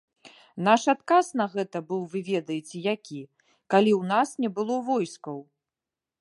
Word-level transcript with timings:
Наш 0.67 0.85
адказ 0.93 1.25
на 1.41 1.45
гэта 1.55 1.81
быў 1.91 2.01
вы 2.13 2.19
ведаеце 2.31 2.77
які, 2.93 3.21
калі 3.75 3.91
ў 3.99 4.03
нас 4.15 4.29
не 4.45 4.49
было 4.57 4.75
войскаў? 4.91 5.37